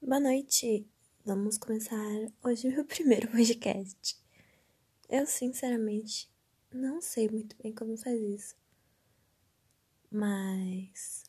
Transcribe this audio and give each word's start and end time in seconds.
Boa 0.00 0.20
noite! 0.20 0.86
Vamos 1.24 1.56
começar 1.56 1.96
hoje 2.44 2.68
meu 2.68 2.84
primeiro 2.84 3.28
podcast. 3.28 4.16
Eu, 5.08 5.26
sinceramente, 5.26 6.30
não 6.70 7.00
sei 7.00 7.28
muito 7.30 7.56
bem 7.56 7.72
como 7.74 7.96
faz 7.96 8.20
isso. 8.20 8.54
Mas 10.10 11.24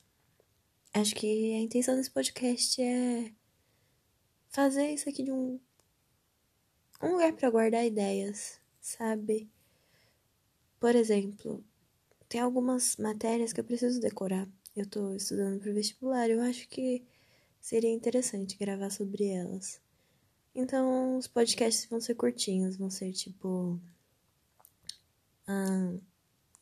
acho 0.94 1.16
que 1.16 1.56
a 1.56 1.62
intenção 1.62 1.96
desse 1.96 2.12
podcast 2.12 2.80
é 2.82 3.34
fazer 4.50 4.92
isso 4.92 5.08
aqui 5.08 5.24
de 5.24 5.32
um, 5.32 5.60
um 7.02 7.14
lugar 7.14 7.34
para 7.34 7.50
guardar 7.50 7.86
ideias, 7.86 8.60
sabe? 8.82 9.50
Por 10.78 10.94
exemplo, 10.94 11.64
tem 12.28 12.42
algumas 12.42 12.98
matérias 12.98 13.54
que 13.54 13.62
eu 13.62 13.66
preciso 13.66 14.02
decorar. 14.02 14.48
Eu 14.76 14.86
tô 14.86 15.16
estudando 15.16 15.62
pro 15.62 15.74
vestibular, 15.74 16.30
eu 16.30 16.42
acho 16.42 16.68
que 16.68 17.04
seria 17.68 17.92
interessante 17.92 18.58
gravar 18.58 18.90
sobre 18.90 19.28
elas. 19.28 19.82
Então, 20.56 21.18
os 21.18 21.28
podcasts 21.28 21.86
vão 21.90 22.00
ser 22.00 22.16
curtinhos, 22.16 22.78
vão 22.78 22.90
ser 22.90 23.12
tipo. 23.12 23.78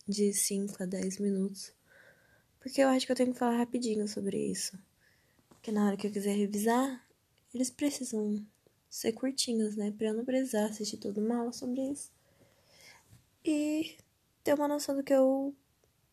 De 0.07 0.33
5 0.33 0.81
a 0.81 0.87
10 0.87 1.19
minutos. 1.19 1.71
Porque 2.59 2.81
eu 2.81 2.87
acho 2.87 3.05
que 3.05 3.11
eu 3.11 3.15
tenho 3.15 3.33
que 3.33 3.37
falar 3.37 3.57
rapidinho 3.57 4.07
sobre 4.07 4.49
isso. 4.49 4.79
Porque 5.49 5.71
na 5.71 5.85
hora 5.85 5.95
que 5.95 6.07
eu 6.07 6.11
quiser 6.11 6.35
revisar, 6.35 7.07
eles 7.53 7.69
precisam 7.69 8.43
ser 8.89 9.11
curtinhos, 9.13 9.75
né? 9.75 9.91
Pra 9.91 10.07
eu 10.07 10.13
não 10.15 10.25
precisar 10.25 10.65
assistir 10.65 10.97
toda 10.97 11.21
uma 11.21 11.37
aula 11.37 11.53
sobre 11.53 11.81
isso. 11.83 12.11
E 13.43 13.95
ter 14.43 14.55
uma 14.55 14.67
noção 14.67 14.95
do 14.95 15.03
que 15.03 15.13
eu 15.13 15.55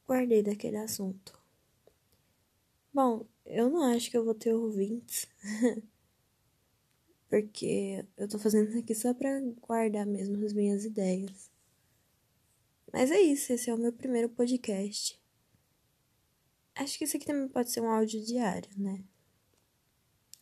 guardei 0.06 0.42
daquele 0.42 0.76
assunto. 0.76 1.40
Bom, 2.92 3.26
eu 3.52 3.70
não 3.70 3.82
acho 3.82 4.10
que 4.10 4.16
eu 4.16 4.24
vou 4.24 4.34
ter 4.34 4.52
ouvintes. 4.54 5.26
Porque 7.28 8.04
eu 8.16 8.28
tô 8.28 8.38
fazendo 8.38 8.68
isso 8.68 8.78
aqui 8.78 8.94
só 8.94 9.14
pra 9.14 9.40
guardar 9.60 10.06
mesmo 10.06 10.44
as 10.44 10.52
minhas 10.52 10.84
ideias. 10.84 11.50
Mas 12.92 13.10
é 13.10 13.20
isso, 13.20 13.52
esse 13.52 13.70
é 13.70 13.74
o 13.74 13.78
meu 13.78 13.92
primeiro 13.92 14.28
podcast. 14.28 15.18
Acho 16.74 16.98
que 16.98 17.04
esse 17.04 17.16
aqui 17.16 17.26
também 17.26 17.48
pode 17.48 17.70
ser 17.70 17.80
um 17.80 17.90
áudio 17.90 18.22
diário, 18.24 18.70
né? 18.76 19.02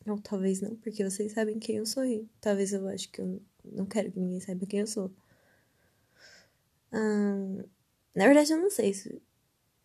Ou 0.05 0.19
talvez 0.19 0.61
não, 0.61 0.75
porque 0.77 1.03
vocês 1.03 1.31
sabem 1.33 1.59
quem 1.59 1.77
eu 1.77 1.85
sou. 1.85 2.03
E 2.03 2.27
talvez 2.39 2.73
eu 2.73 2.87
acho 2.87 3.09
que 3.11 3.21
eu 3.21 3.41
não 3.63 3.85
quero 3.85 4.11
que 4.11 4.19
ninguém 4.19 4.39
saiba 4.39 4.65
quem 4.65 4.81
eu 4.81 4.87
sou. 4.87 5.11
Hum, 6.91 7.63
na 8.15 8.25
verdade, 8.25 8.51
eu 8.51 8.57
não 8.57 8.69
sei 8.69 8.93
se 8.93 9.21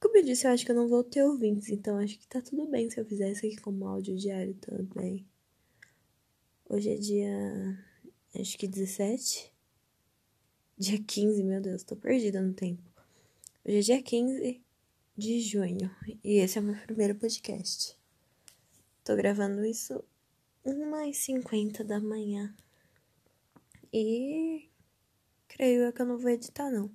como 0.00 0.16
eu 0.16 0.24
disse, 0.24 0.46
eu 0.46 0.50
acho 0.50 0.64
que 0.64 0.70
eu 0.70 0.76
não 0.76 0.88
vou 0.88 1.02
ter 1.02 1.22
ouvintes, 1.22 1.68
então 1.70 1.98
acho 1.98 2.18
que 2.18 2.26
tá 2.26 2.40
tudo 2.40 2.66
bem 2.66 2.90
se 2.90 3.00
eu 3.00 3.04
fizer 3.04 3.30
isso 3.30 3.46
aqui 3.46 3.56
como 3.56 3.86
áudio 3.86 4.16
diário 4.16 4.54
também. 4.54 5.26
Hoje 6.68 6.90
é 6.90 6.96
dia. 6.96 7.84
Acho 8.38 8.58
que 8.58 8.66
17. 8.66 9.52
Dia 10.78 11.02
15, 11.02 11.42
meu 11.42 11.60
Deus, 11.60 11.82
tô 11.82 11.96
perdida 11.96 12.42
no 12.42 12.52
tempo. 12.52 12.82
Hoje 13.64 13.78
é 13.78 13.80
dia 13.80 14.02
15 14.02 14.62
de 15.16 15.40
junho 15.40 15.90
e 16.22 16.38
esse 16.38 16.58
é 16.58 16.60
o 16.60 16.64
meu 16.64 16.76
primeiro 16.82 17.14
podcast. 17.14 17.96
Tô 19.02 19.16
gravando 19.16 19.64
isso 19.64 20.04
1h50 20.66 21.84
da 21.84 22.00
manhã. 22.00 22.54
E 23.92 24.68
creio 25.48 25.92
que 25.92 26.02
eu 26.02 26.06
não 26.06 26.18
vou 26.18 26.30
editar, 26.30 26.70
não. 26.70 26.90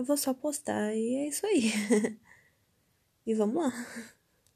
Eu 0.00 0.04
vou 0.04 0.16
só 0.16 0.32
postar 0.32 0.94
e 0.94 1.14
é 1.16 1.28
isso 1.28 1.44
aí. 1.46 1.70
e 3.26 3.34
vamos 3.34 3.62
lá. 3.62 3.70